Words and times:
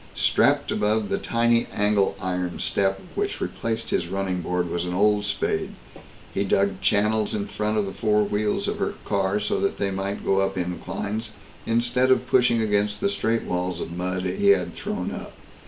Strapped 0.15 0.71
above 0.71 1.09
the 1.09 1.19
tiny 1.19 1.67
angle 1.71 2.17
iron 2.19 2.57
step 2.57 2.99
which 3.13 3.39
replaced 3.39 3.91
his 3.91 4.07
running 4.07 4.41
board 4.41 4.67
was 4.67 4.85
an 4.85 4.95
old 4.95 5.25
spade. 5.25 5.75
He 6.33 6.43
dug 6.43 6.81
channels 6.81 7.35
in 7.35 7.45
front 7.45 7.77
of 7.77 7.85
the 7.85 7.93
four 7.93 8.23
wheels 8.23 8.67
of 8.67 8.79
her 8.79 8.95
car, 9.05 9.39
so 9.39 9.59
that 9.59 9.77
they 9.77 9.91
might 9.91 10.25
go 10.25 10.39
up 10.39 10.57
inclines, 10.57 11.33
instead 11.67 12.09
of 12.09 12.25
pushing 12.27 12.63
against 12.63 12.99
the 12.99 13.09
straight 13.09 13.43
walls 13.43 13.79
of 13.79 13.91
mud 13.95 14.23
they 14.23 14.47
had 14.47 14.73
thrown 14.73 15.11
up. 15.11 15.33